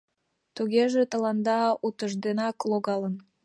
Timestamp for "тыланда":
1.11-1.59